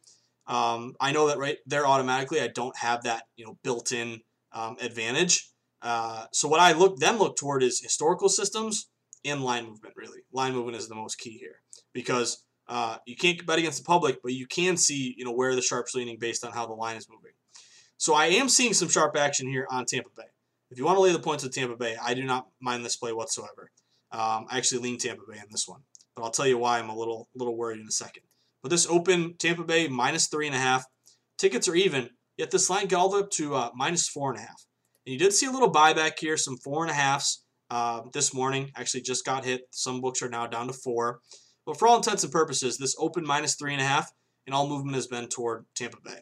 [0.46, 4.78] um, I know that right there automatically I don't have that you know built-in um,
[4.80, 5.50] advantage.
[5.82, 8.88] Uh, so what I look then look toward is historical systems
[9.28, 9.94] and line movement.
[9.96, 11.60] Really, line movement is the most key here
[11.92, 15.54] because uh, you can't bet against the public, but you can see you know where
[15.54, 17.32] the sharp's leaning based on how the line is moving.
[17.98, 20.24] So I am seeing some sharp action here on Tampa Bay.
[20.70, 22.96] If you want to lay the points with Tampa Bay, I do not mind this
[22.96, 23.70] play whatsoever.
[24.10, 25.80] Um, I actually lean Tampa Bay in this one,
[26.14, 28.24] but I'll tell you why I'm a little little worried in a second.
[28.62, 30.84] But this open Tampa Bay minus three and a half.
[31.38, 32.08] Tickets are even,
[32.38, 34.66] yet this line got all the way up to uh, minus four and a half.
[35.04, 38.34] And you did see a little buyback here, some four and a halves uh, this
[38.34, 38.70] morning.
[38.76, 39.62] Actually, just got hit.
[39.70, 41.20] Some books are now down to four.
[41.64, 44.12] But for all intents and purposes, this open minus three and a half,
[44.46, 46.20] and all movement has been toward Tampa Bay.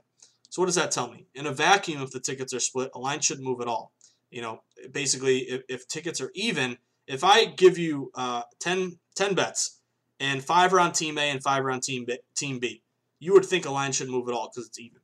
[0.48, 1.26] So what does that tell me?
[1.34, 3.92] In a vacuum, if the tickets are split, a line shouldn't move at all.
[4.30, 9.34] You know, basically, if, if tickets are even, if I give you uh, 10, 10
[9.34, 9.80] bets
[10.20, 12.82] and five are on Team A and five are on Team B, team B,
[13.18, 15.00] you would think a line shouldn't move at all because it's even.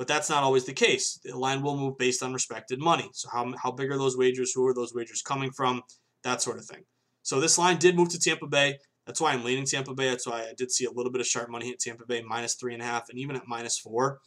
[0.00, 1.20] But that's not always the case.
[1.22, 3.10] The line will move based on respected money.
[3.12, 4.50] So how, how big are those wagers?
[4.54, 5.82] Who are those wagers coming from?
[6.24, 6.84] That sort of thing.
[7.22, 8.78] So this line did move to Tampa Bay.
[9.04, 10.08] That's why I'm leaning Tampa Bay.
[10.08, 12.54] That's why I did see a little bit of sharp money hit Tampa Bay minus
[12.54, 14.20] three and a half, and even at minus four.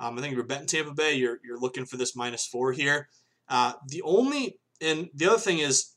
[0.00, 2.72] Um, I think if you're betting Tampa Bay, you're you're looking for this minus four
[2.72, 3.08] here.
[3.48, 5.94] Uh, the only and the other thing is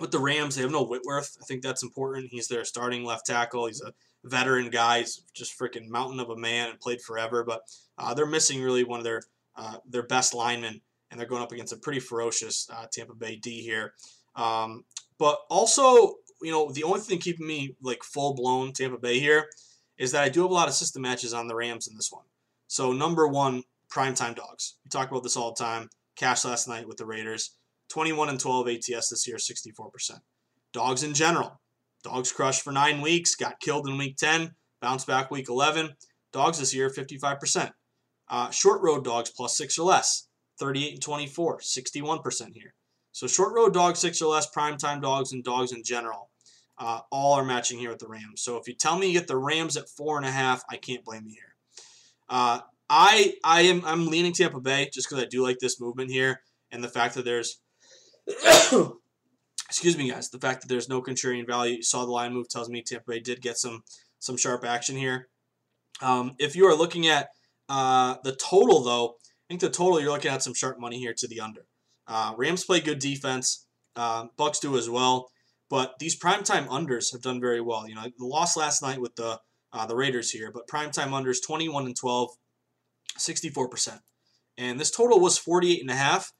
[0.00, 1.36] with the Rams, they have no Whitworth.
[1.40, 2.30] I think that's important.
[2.32, 3.66] He's their starting left tackle.
[3.66, 3.92] He's a
[4.24, 5.00] veteran guy.
[5.00, 7.44] He's just freaking mountain of a man and played forever.
[7.44, 7.62] But
[7.98, 9.22] uh, they're missing really one of their
[9.56, 10.80] uh, their best linemen,
[11.10, 13.94] and they're going up against a pretty ferocious uh, Tampa Bay D here.
[14.36, 14.84] Um,
[15.18, 19.46] but also, you know, the only thing keeping me like full blown Tampa Bay here
[19.98, 22.10] is that I do have a lot of system matches on the Rams in this
[22.10, 22.24] one.
[22.68, 24.76] So number one, primetime dogs.
[24.84, 25.90] We talk about this all the time.
[26.16, 27.56] Cash last night with the Raiders.
[27.88, 30.20] 21 and 12 ATS this year, 64%.
[30.72, 31.59] Dogs in general.
[32.02, 35.90] Dogs crushed for nine weeks, got killed in week 10, bounced back week 11.
[36.32, 37.70] Dogs this year, 55%.
[38.28, 42.74] Uh, short road dogs plus six or less, 38 and 24, 61% here.
[43.12, 46.30] So short road dogs, six or less, primetime dogs, and dogs in general,
[46.78, 48.42] uh, all are matching here with the Rams.
[48.42, 50.76] So if you tell me you get the Rams at four and a half, I
[50.76, 51.54] can't blame you here.
[52.28, 56.10] Uh, I I am I'm leaning Tampa Bay just because I do like this movement
[56.10, 57.60] here and the fact that there's
[59.70, 60.28] excuse me, guys.
[60.28, 63.04] The fact that there's no contrarian value, you saw the line move, tells me Tampa
[63.12, 63.84] Bay did get some
[64.18, 65.28] some sharp action here.
[66.02, 67.28] Um, if you are looking at
[67.68, 71.14] uh, the total, though, I think the total you're looking at some sharp money here
[71.16, 71.66] to the under.
[72.08, 73.66] Uh, Rams play good defense.
[73.94, 75.30] Uh, Bucs do as well,
[75.68, 77.88] but these primetime unders have done very well.
[77.88, 79.38] You know, the loss last night with the
[79.72, 82.30] uh, the Raiders here, but primetime unders 21 and 12,
[83.16, 84.00] 64 percent,
[84.58, 86.32] and this total was 48 and a half,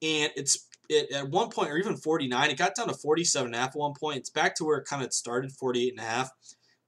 [0.00, 3.54] and it's it, at one point, or even 49, it got down to 47 and
[3.54, 4.18] a half at one point.
[4.18, 6.30] It's back to where it kind of started, 48 and a half.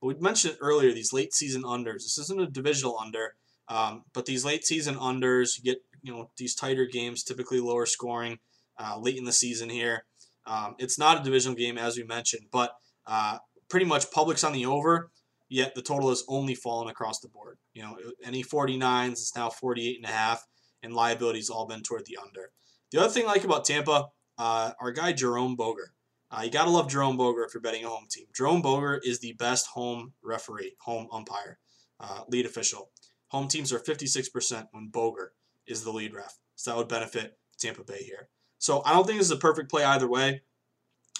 [0.00, 2.02] But we mentioned earlier, these late season unders.
[2.04, 3.34] This isn't a divisional under,
[3.68, 7.86] um, but these late season unders, you get you know these tighter games, typically lower
[7.86, 8.38] scoring,
[8.78, 10.04] uh, late in the season here.
[10.46, 12.72] Um, it's not a divisional game as we mentioned, but
[13.06, 15.10] uh, pretty much public's on the over.
[15.48, 17.58] Yet the total has only fallen across the board.
[17.74, 20.46] You know, any 49s is now 48 and a half,
[20.80, 22.52] and liabilities all been toward the under.
[22.90, 25.92] The other thing I like about Tampa, uh, our guy Jerome Boger.
[26.30, 28.26] Uh, you gotta love Jerome Boger if you're betting a home team.
[28.34, 31.58] Jerome Boger is the best home referee, home umpire,
[31.98, 32.90] uh, lead official.
[33.28, 35.32] Home teams are 56% when Boger
[35.66, 38.28] is the lead ref, so that would benefit Tampa Bay here.
[38.58, 40.42] So I don't think this is a perfect play either way.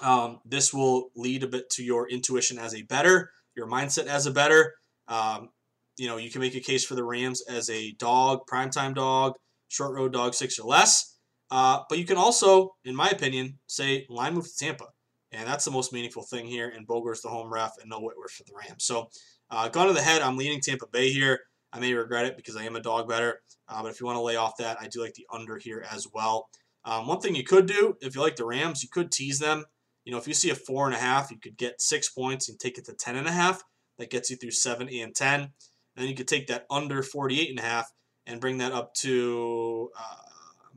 [0.02, 4.26] Um, this will lead a bit to your intuition as a bettor, your mindset as
[4.26, 4.74] a bettor.
[5.08, 5.50] Um,
[5.98, 9.34] you know, you can make a case for the Rams as a dog, primetime dog,
[9.68, 11.09] short road dog, six or less.
[11.50, 14.86] Uh, but you can also, in my opinion, say line move to Tampa.
[15.32, 16.72] And that's the most meaningful thing here.
[16.74, 18.84] And Boger's the home ref and no Whitworth for the Rams.
[18.84, 19.10] So,
[19.50, 21.40] uh, gone to the head, I'm leaning Tampa Bay here.
[21.72, 23.40] I may regret it because I am a dog bettor.
[23.68, 25.84] Uh, but if you want to lay off that, I do like the under here
[25.90, 26.48] as well.
[26.84, 29.64] Um, one thing you could do, if you like the Rams, you could tease them.
[30.04, 32.48] You know, if you see a four and a half, you could get six points
[32.48, 33.62] and take it to ten and a half.
[33.98, 35.40] That gets you through seven and ten.
[35.40, 35.50] And
[35.96, 37.92] then you could take that under 48 and a half
[38.26, 40.29] and bring that up to uh,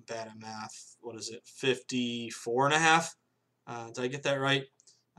[0.08, 0.96] bad at math.
[1.02, 1.42] What is it?
[1.46, 3.14] 54 and a half.
[3.68, 4.64] Uh, did I get that right?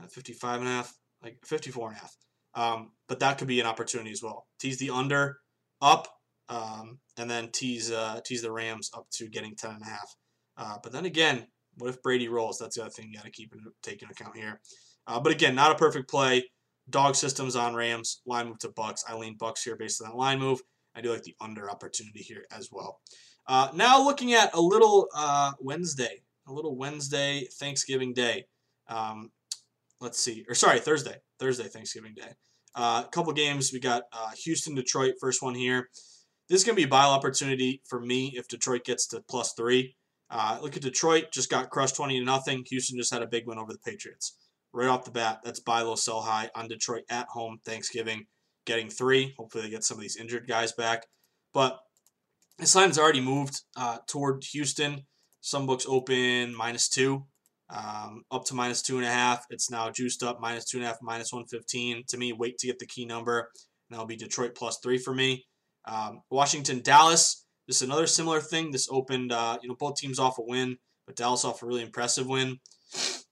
[0.01, 2.15] Uh, 55 and a half, like 54 and a half.
[2.55, 4.47] Um, but that could be an opportunity as well.
[4.59, 5.37] Tease the under
[5.81, 6.07] up,
[6.49, 10.15] um, and then tease uh, tease the Rams up to getting 10 and a half.
[10.57, 12.57] Uh, but then again, what if Brady rolls?
[12.59, 14.61] That's the other thing you got to keep in, take into account here.
[15.07, 16.45] Uh, but again, not a perfect play.
[16.89, 18.21] Dog systems on Rams.
[18.25, 19.01] Line move to Bucs.
[19.07, 20.61] I lean Bucs here based on that line move.
[20.95, 22.99] I do like the under opportunity here as well.
[23.47, 28.45] Uh, now looking at a little uh, Wednesday, a little Wednesday Thanksgiving Day.
[28.87, 29.31] Um,
[30.01, 32.33] let's see, or sorry, Thursday, Thursday Thanksgiving Day.
[32.75, 33.71] Uh, a couple games.
[33.71, 35.89] We got uh, Houston, Detroit, first one here.
[36.49, 39.53] This is going to be a buy opportunity for me if Detroit gets to plus
[39.53, 39.95] three.
[40.29, 42.63] Uh, look at Detroit, just got crushed 20 to nothing.
[42.69, 44.37] Houston just had a big win over the Patriots.
[44.73, 48.25] Right off the bat, that's buy low, sell high on Detroit at home Thanksgiving,
[48.65, 49.33] getting three.
[49.37, 51.05] Hopefully, they get some of these injured guys back.
[51.53, 51.79] But
[52.57, 55.01] this line's already moved uh, toward Houston.
[55.41, 57.25] Some books open minus two,
[57.69, 59.45] um, up to minus two and a half.
[59.49, 62.03] It's now juiced up minus two and a half, minus 115.
[62.07, 63.39] To me, wait to get the key number.
[63.39, 63.47] And
[63.91, 65.45] that'll be Detroit plus three for me.
[65.85, 67.45] Um, Washington, Dallas.
[67.67, 68.71] This is another similar thing.
[68.71, 71.83] This opened, uh, you know, both teams off a win, but Dallas off a really
[71.83, 72.59] impressive win.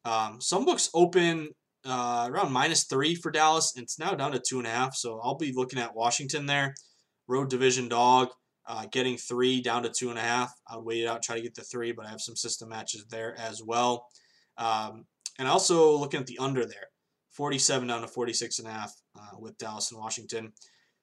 [0.05, 1.49] Um, some books open
[1.85, 4.95] uh, around minus three for Dallas, and it's now down to two and a half.
[4.95, 6.75] So I'll be looking at Washington there.
[7.27, 8.29] Road division dog,
[8.65, 10.53] uh, getting three down to two and a half.
[10.67, 12.69] I would wait it out, try to get the three, but I have some system
[12.69, 14.07] matches there as well.
[14.57, 15.05] Um,
[15.39, 16.87] and also looking at the under there,
[17.31, 20.53] 47 down to 46 and a half uh, with Dallas and Washington.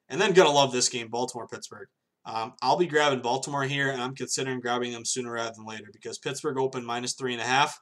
[0.08, 1.88] And then gonna love this game, Baltimore Pittsburgh.
[2.24, 5.86] Um, I'll be grabbing Baltimore here, and I'm considering grabbing them sooner rather than later
[5.92, 7.78] because Pittsburgh opened minus three and a half.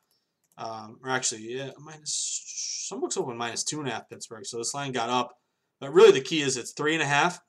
[0.56, 4.58] Um, or actually, yeah, minus some books open minus two and a half Pittsburgh, so
[4.58, 5.32] this line got up.
[5.80, 7.40] But really, the key is it's three and a half.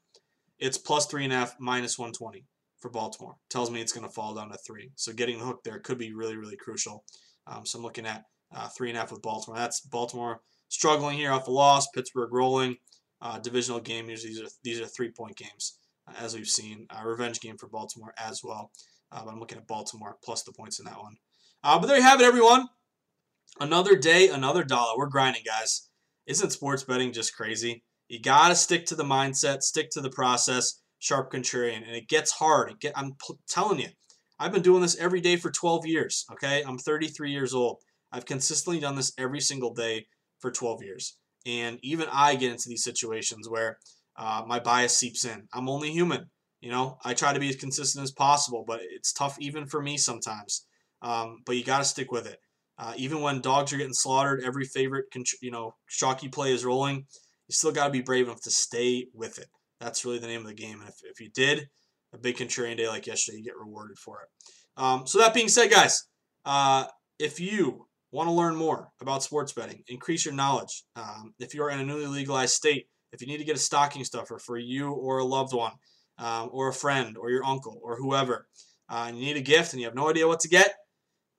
[0.60, 2.46] It's plus three and a half minus 120
[2.80, 3.36] for Baltimore.
[3.50, 4.92] Tells me it's going to fall down to three.
[4.96, 7.04] So getting the hook there could be really, really crucial.
[7.48, 8.24] Um, so I'm looking at
[8.56, 9.58] uh, three and a half with Baltimore.
[9.58, 11.88] That's Baltimore struggling here off a loss.
[11.94, 12.78] Pittsburgh rolling.
[13.22, 14.10] Uh, divisional game.
[14.10, 16.88] Usually these are these are three point games, uh, as we've seen.
[16.90, 18.72] A revenge game for Baltimore as well.
[19.12, 21.18] Uh, but I'm looking at Baltimore plus the points in that one.
[21.64, 22.70] Uh, but there you have it, everyone.
[23.60, 24.98] Another day, another dollar.
[24.98, 25.90] We're grinding, guys.
[26.28, 27.84] Isn't sports betting just crazy?
[28.10, 31.88] You got to stick to the mindset, stick to the process, sharp contrarian.
[31.88, 32.72] And it gets hard.
[32.72, 33.16] It get, I'm
[33.48, 33.90] telling you,
[34.40, 36.64] I've been doing this every day for 12 years, okay?
[36.66, 37.78] I'm 33 years old.
[38.12, 40.08] I've consistently done this every single day
[40.40, 41.18] for 12 years.
[41.46, 43.78] And even I get into these situations where
[44.18, 45.48] uh, my bias seeps in.
[45.54, 46.30] I'm only human.
[46.62, 49.82] You know, I try to be as consistent as possible, but it's tough even for
[49.82, 50.66] me sometimes.
[51.02, 52.40] Um, but you got to stick with it.
[52.78, 55.06] Uh, even when dogs are getting slaughtered, every favorite
[55.42, 57.06] you know chalky play is rolling.
[57.50, 59.48] You still got to be brave enough to stay with it.
[59.80, 60.80] That's really the name of the game.
[60.80, 61.68] And if, if you did
[62.14, 64.82] a big contrarian day like yesterday, you get rewarded for it.
[64.82, 66.04] Um, so that being said, guys,
[66.46, 66.86] uh,
[67.18, 70.84] if you want to learn more about sports betting, increase your knowledge.
[70.96, 74.04] Um, if you're in a newly legalized state, if you need to get a stocking
[74.04, 75.74] stuffer for you or a loved one,
[76.20, 78.48] um, or a friend, or your uncle, or whoever,
[78.90, 80.74] uh, and you need a gift and you have no idea what to get,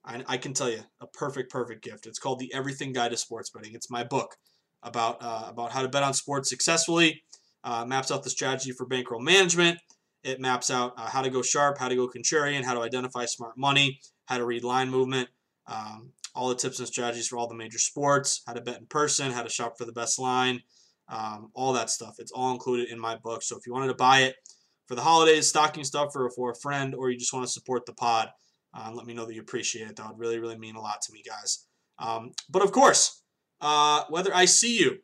[0.03, 2.07] I, I, can tell you a perfect, perfect gift.
[2.07, 3.73] It's called the Everything Guide to Sports Betting.
[3.75, 4.35] It's my book
[4.83, 7.23] about uh, about how to bet on sports successfully.
[7.63, 9.77] Uh, maps out the strategy for bankroll management.
[10.23, 13.25] It maps out uh, how to go sharp, how to go contrarian, how to identify
[13.25, 15.29] smart money, how to read line movement,
[15.67, 18.85] um, all the tips and strategies for all the major sports, how to bet in
[18.87, 20.61] person, how to shop for the best line,
[21.09, 22.15] um, all that stuff.
[22.19, 23.43] It's all included in my book.
[23.43, 24.35] So if you wanted to buy it
[24.87, 27.85] for the holidays, stocking stuff, or for a friend, or you just want to support
[27.85, 28.29] the pod,
[28.73, 29.95] uh, let me know that you appreciate it.
[29.95, 31.65] That would really, really mean a lot to me, guys.
[31.99, 33.20] Um, but of course,
[33.61, 34.97] uh, whether I see you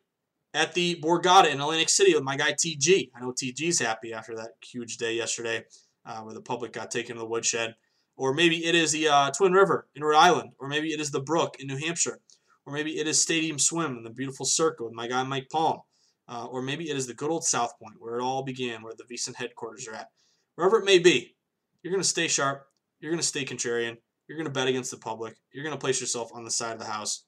[0.54, 3.10] at the Borgata in Atlantic City with my guy TG.
[3.14, 5.64] I know TG's happy after that huge day yesterday
[6.04, 7.74] uh, where the public got taken to the woodshed.
[8.16, 10.52] Or maybe it is the uh, Twin River in Rhode Island.
[10.58, 12.20] Or maybe it is the Brook in New Hampshire.
[12.66, 15.80] Or maybe it is Stadium Swim in the beautiful Circa with my guy Mike Palm.
[16.28, 18.92] Uh, or maybe it is the good old South Point where it all began, where
[18.92, 20.08] the VSiN headquarters are at.
[20.56, 21.36] Wherever it may be,
[21.82, 22.66] you're going to stay sharp.
[23.00, 23.96] You're going to stay contrarian.
[24.26, 25.36] You're going to bet against the public.
[25.52, 27.24] You're going to place yourself on the side of the house.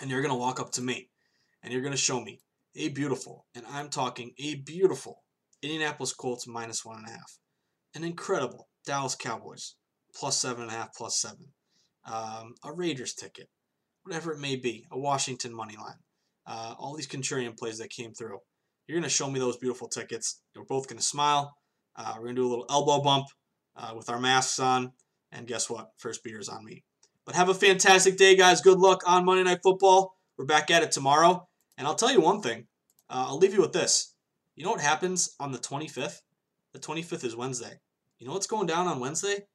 [0.00, 1.10] And you're going to walk up to me.
[1.62, 2.40] And you're going to show me
[2.74, 5.22] a beautiful, and I'm talking a beautiful,
[5.62, 7.38] Indianapolis Colts minus one and a half.
[7.94, 9.74] An incredible Dallas Cowboys
[10.14, 11.46] plus seven and a half, plus seven.
[12.04, 13.48] Um, a Raiders ticket,
[14.02, 16.00] whatever it may be, a Washington money line.
[16.46, 18.38] Uh, all these contrarian plays that came through.
[18.86, 20.40] You're going to show me those beautiful tickets.
[20.56, 21.54] We're both going to smile.
[21.94, 23.26] Uh, we're going to do a little elbow bump
[23.76, 24.92] uh, with our masks on.
[25.30, 25.90] And guess what?
[25.98, 26.82] First beer is on me.
[27.24, 28.60] But have a fantastic day, guys.
[28.60, 30.16] Good luck on Monday Night Football.
[30.36, 31.46] We're back at it tomorrow.
[31.78, 32.66] And I'll tell you one thing.
[33.08, 34.14] Uh, I'll leave you with this.
[34.56, 36.18] You know what happens on the 25th?
[36.72, 37.80] The 25th is Wednesday.
[38.18, 39.46] You know what's going down on Wednesday?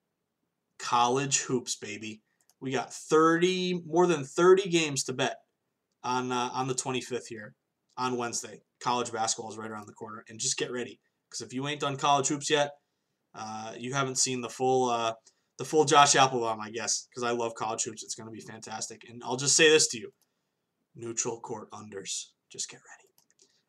[0.80, 2.22] College hoops, baby.
[2.61, 5.36] We got 30, more than 30 games to bet
[6.03, 7.53] on uh, on the 25th here
[7.97, 8.61] on Wednesday.
[8.80, 10.99] College basketball is right around the corner, and just get ready
[11.30, 12.72] because if you ain't done college hoops yet,
[13.36, 15.13] uh, you haven't seen the full uh,
[15.58, 18.03] the full Josh Appelbaum, I guess, because I love college hoops.
[18.03, 20.12] It's going to be fantastic, and I'll just say this to you:
[20.95, 22.28] neutral court unders.
[22.51, 23.08] Just get ready.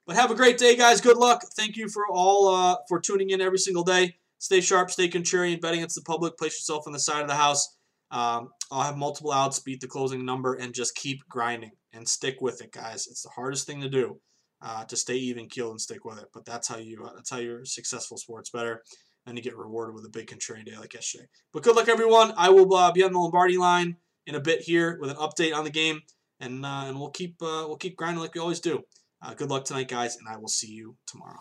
[0.07, 1.01] But have a great day, guys.
[1.01, 1.43] Good luck.
[1.55, 4.17] Thank you for all uh, for tuning in every single day.
[4.39, 6.39] Stay sharp, stay contrarian, bet against the public.
[6.39, 7.77] Place yourself on the side of the house.
[8.11, 12.41] Um, I'll have multiple outs, beat the closing number, and just keep grinding and stick
[12.41, 13.07] with it, guys.
[13.07, 14.21] It's the hardest thing to do
[14.63, 16.29] uh, to stay even keeled and stick with it.
[16.33, 18.83] But that's how you uh, that's how you're successful sports bettor,
[19.29, 21.27] and you get rewarded with a big contrarian day like yesterday.
[21.53, 22.33] But good luck, everyone.
[22.37, 25.55] I will uh, be on the Lombardi line in a bit here with an update
[25.55, 26.01] on the game,
[26.41, 28.83] and uh, and we'll keep uh, we'll keep grinding like we always do.
[29.23, 31.41] Uh, good luck tonight, guys, and I will see you tomorrow.